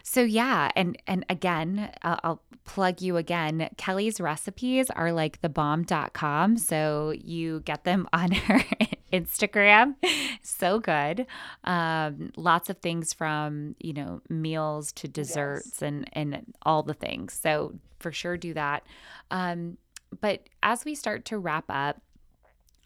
[0.04, 3.70] so yeah, and and again, I'll, I'll plug you again.
[3.78, 6.58] Kelly's recipes are like the bomb.com.
[6.58, 8.64] So you get them on her
[9.12, 9.96] Instagram.
[10.42, 11.26] So good.
[11.64, 15.82] Um, lots of things from, you know, meals to desserts yes.
[15.82, 17.34] and and all the things.
[17.34, 18.86] So for sure do that.
[19.32, 19.78] Um,
[20.20, 22.02] but as we start to wrap up,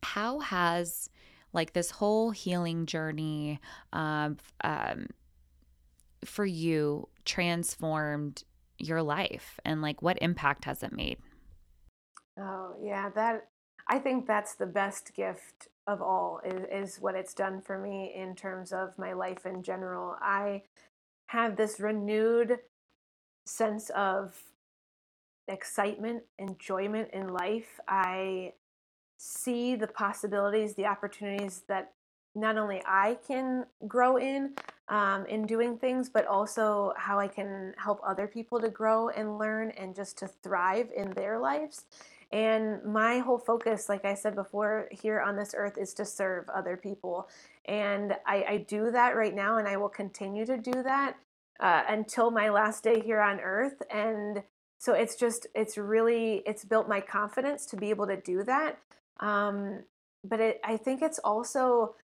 [0.03, 1.09] how has
[1.53, 3.59] like this whole healing journey
[3.91, 5.07] um, um,
[6.27, 8.43] for you transformed
[8.77, 11.17] your life and like what impact has it made?
[12.39, 13.47] Oh, yeah, that
[13.87, 18.13] I think that's the best gift of all is, is what it's done for me
[18.15, 20.15] in terms of my life in general.
[20.21, 20.63] I
[21.27, 22.59] have this renewed
[23.45, 24.37] sense of
[25.47, 27.79] excitement, enjoyment in life.
[27.87, 28.53] I
[29.17, 31.93] see the possibilities, the opportunities that
[32.35, 34.53] not only I can grow in
[34.89, 39.37] um, in doing things, but also how I can help other people to grow and
[39.37, 41.85] learn and just to thrive in their lives.
[42.31, 46.49] And my whole focus, like I said before, here on this earth is to serve
[46.49, 47.29] other people.
[47.65, 51.15] And I, I do that right now, and I will continue to do that
[51.59, 53.81] uh, until my last day here on earth.
[53.89, 54.43] And
[54.79, 58.79] so it's just it's really it's built my confidence to be able to do that
[59.19, 59.83] um,
[60.23, 61.95] but it, i think it's also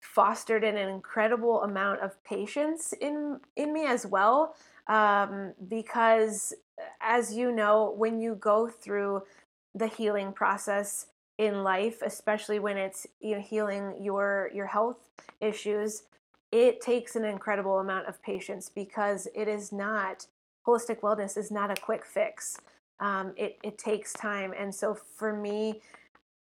[0.00, 4.54] fostered an incredible amount of patience in in me as well
[4.88, 6.54] um, because
[7.00, 9.22] as you know when you go through
[9.74, 11.06] the healing process
[11.38, 16.02] in life especially when it's you know healing your your health issues
[16.50, 20.26] it takes an incredible amount of patience because it is not
[20.66, 22.58] holistic wellness is not a quick fix.
[23.00, 24.52] Um, it, it takes time.
[24.58, 25.80] And so for me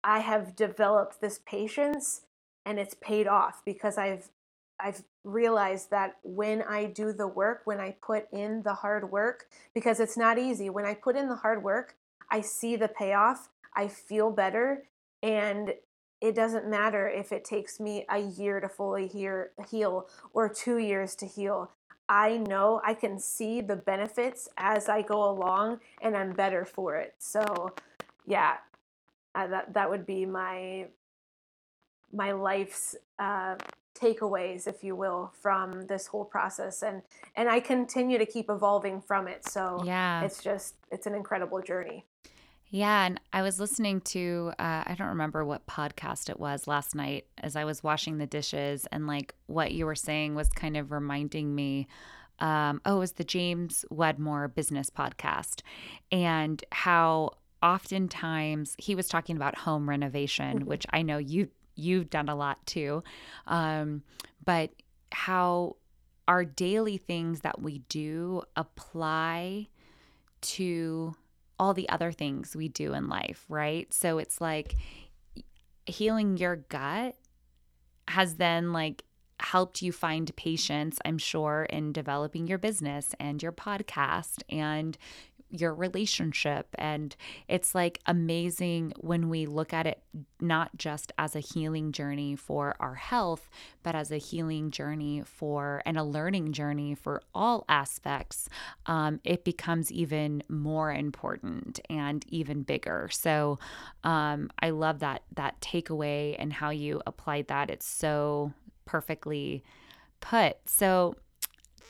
[0.05, 2.22] i have developed this patience
[2.66, 4.30] and it's paid off because i've
[4.78, 9.46] i've realized that when i do the work when i put in the hard work
[9.74, 11.96] because it's not easy when i put in the hard work
[12.30, 14.84] i see the payoff i feel better
[15.22, 15.74] and
[16.20, 21.14] it doesn't matter if it takes me a year to fully heal or two years
[21.16, 21.70] to heal.
[22.08, 26.96] I know I can see the benefits as I go along and I'm better for
[26.96, 27.14] it.
[27.18, 27.72] So,
[28.26, 28.56] yeah,
[29.34, 30.88] uh, that, that would be my
[32.12, 33.56] my life's uh,
[33.94, 37.02] takeaways, if you will, from this whole process, and
[37.36, 39.48] and I continue to keep evolving from it.
[39.48, 42.04] So yeah, it's just it's an incredible journey.
[42.68, 46.94] Yeah, and I was listening to uh, I don't remember what podcast it was last
[46.94, 50.76] night as I was washing the dishes, and like what you were saying was kind
[50.76, 51.88] of reminding me.
[52.38, 55.61] Um, oh, it was the James Wedmore Business Podcast,
[56.11, 57.32] and how
[57.62, 60.68] oftentimes he was talking about home renovation, mm-hmm.
[60.68, 61.48] which I know you
[61.81, 63.03] you've done a lot too,
[63.47, 64.03] um,
[64.45, 64.70] but
[65.12, 65.76] how
[66.28, 69.66] our daily things that we do apply
[70.41, 71.14] to
[71.59, 73.93] all the other things we do in life, right?
[73.93, 74.76] So it's like
[75.87, 77.16] healing your gut
[78.09, 79.05] has then like
[79.41, 84.97] helped you find patience, I'm sure, in developing your business and your podcast and
[85.51, 86.68] your relationship.
[86.76, 87.14] And
[87.48, 90.03] it's like amazing when we look at it
[90.40, 93.51] not just as a healing journey for our health,
[93.82, 98.48] but as a healing journey for and a learning journey for all aspects.
[98.86, 103.09] Um, it becomes even more important and even bigger.
[103.12, 103.59] So
[104.05, 107.70] um, I love that that takeaway and how you applied that.
[107.70, 108.53] It's so
[108.84, 109.62] perfectly
[110.20, 110.57] put.
[110.66, 111.16] So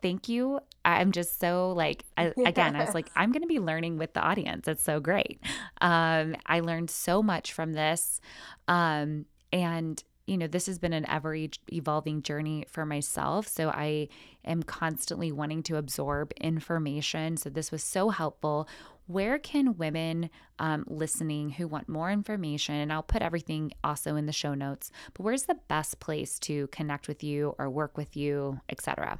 [0.02, 0.60] thank you.
[0.84, 4.14] I'm just so like, I, again, I was like, I'm going to be learning with
[4.14, 4.68] the audience.
[4.68, 5.40] It's so great.
[5.80, 8.20] Um, I learned so much from this.
[8.68, 11.36] Um, and, you know, this has been an ever
[11.72, 13.48] evolving journey for myself.
[13.48, 14.08] So I
[14.44, 17.36] am constantly wanting to absorb information.
[17.36, 18.68] So this was so helpful.
[19.06, 20.30] Where can women
[20.60, 24.92] um, listening who want more information, and I'll put everything also in the show notes,
[25.14, 29.18] but where's the best place to connect with you or work with you, etc.?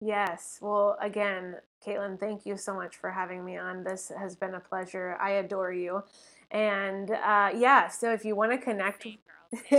[0.00, 0.58] Yes.
[0.62, 3.84] Well, again, Caitlin, thank you so much for having me on.
[3.84, 5.16] This has been a pleasure.
[5.20, 6.02] I adore you.
[6.50, 9.06] And uh, yeah, so if you want to connect,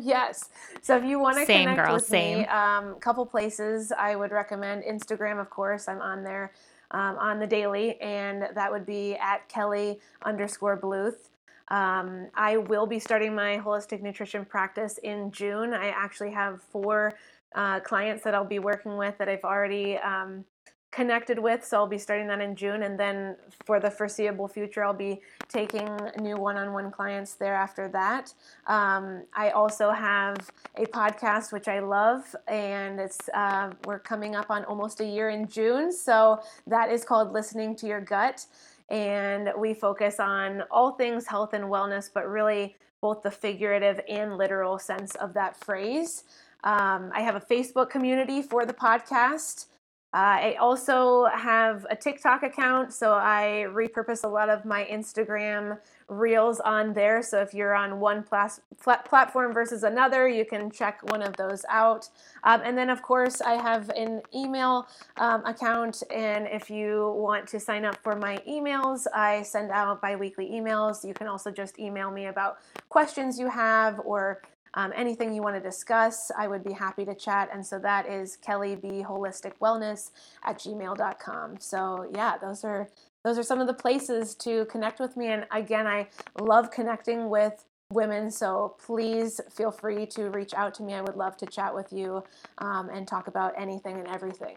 [0.00, 0.48] yes.
[0.82, 2.38] So if you want to connect girl, with same.
[2.38, 5.88] me, a um, couple places I would recommend Instagram, of course.
[5.88, 6.52] I'm on there
[6.90, 11.28] um, on the daily, and that would be at Kelly underscore Bluth.
[11.68, 15.72] Um, I will be starting my holistic nutrition practice in June.
[15.72, 17.14] I actually have four
[17.54, 20.44] uh, clients that I'll be working with that I've already um,
[20.90, 21.64] connected with.
[21.64, 22.82] So I'll be starting that in June.
[22.82, 25.88] And then for the foreseeable future, I'll be taking
[26.20, 28.34] new one on one clients there after that.
[28.66, 34.50] Um, I also have a podcast, which I love, and it's uh, we're coming up
[34.50, 35.92] on almost a year in June.
[35.92, 38.46] So that is called Listening to Your Gut.
[38.88, 44.36] And we focus on all things health and wellness, but really both the figurative and
[44.36, 46.24] literal sense of that phrase.
[46.64, 49.66] Um, I have a Facebook community for the podcast.
[50.12, 55.78] Uh, I also have a TikTok account, so I repurpose a lot of my Instagram
[56.08, 57.22] reels on there.
[57.22, 61.36] So if you're on one plas- plat- platform versus another, you can check one of
[61.36, 62.08] those out.
[62.42, 64.88] Um, and then, of course, I have an email
[65.18, 70.02] um, account, and if you want to sign up for my emails, I send out
[70.02, 71.06] bi weekly emails.
[71.06, 72.56] You can also just email me about
[72.88, 74.42] questions you have or
[74.74, 77.50] um, anything you want to discuss, I would be happy to chat.
[77.52, 80.10] And so that is Kelly B Holistic Wellness
[80.44, 81.60] at gmail.com.
[81.60, 82.88] So yeah, those are
[83.24, 85.26] those are some of the places to connect with me.
[85.26, 86.08] And again, I
[86.40, 88.30] love connecting with women.
[88.30, 90.94] So please feel free to reach out to me.
[90.94, 92.24] I would love to chat with you
[92.58, 94.56] um, and talk about anything and everything.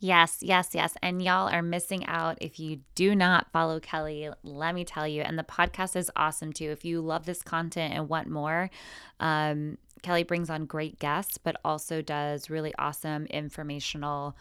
[0.00, 0.94] Yes, yes, yes.
[1.02, 4.30] And y'all are missing out if you do not follow Kelly.
[4.44, 5.22] Let me tell you.
[5.22, 6.70] And the podcast is awesome too.
[6.70, 8.70] If you love this content and want more,
[9.18, 14.36] um, Kelly brings on great guests, but also does really awesome informational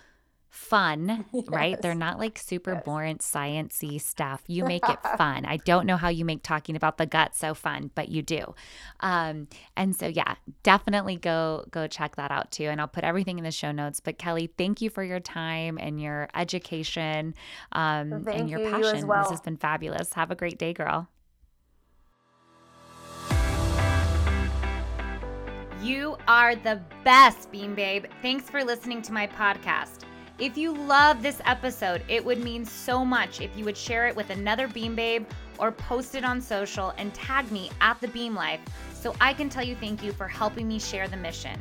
[0.49, 1.81] fun, right?
[1.81, 2.83] They're not like super Yes.
[2.85, 4.43] boring sciencey stuff.
[4.47, 5.45] You make it fun.
[5.45, 8.53] I don't know how you make talking about the gut so fun, but you do.
[9.01, 12.65] Um, and so yeah, definitely go go check that out too.
[12.65, 13.99] And I'll put everything in the show notes.
[13.99, 17.33] But Kelly, thank you for your time and your education
[17.73, 19.07] um, and your you, you as passion.
[19.07, 19.21] well.
[19.23, 20.13] This has been fabulous.
[20.13, 21.07] Have a great day, girl.
[25.81, 28.05] You are the best, Beam Babe.
[28.21, 30.03] Thanks for listening to my podcast.
[30.39, 34.15] If you love this episode, it would mean so much if you would share it
[34.15, 35.25] with another Beam Babe
[35.57, 38.59] or post it on social and tag me at the Beam Life
[38.93, 41.59] so I can tell you thank you for helping me share the mission.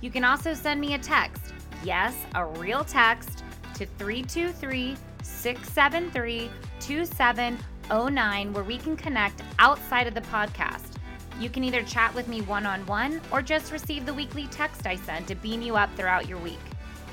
[0.00, 1.54] You can also send me a text,
[1.84, 6.50] yes, a real text, to 323 673
[6.80, 10.96] 2709 where we can connect outside of the podcast.
[11.38, 14.84] You can either chat with me one on one or just receive the weekly text
[14.84, 16.58] I send to beam you up throughout your week.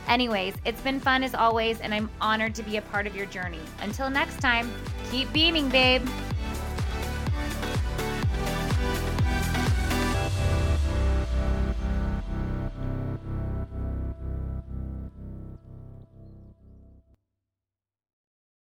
[0.08, 3.26] Anyways, it's been fun as always, and I'm honored to be a part of your
[3.28, 3.60] journey.
[3.82, 4.72] Until next time,
[5.10, 6.08] keep beaming, babe.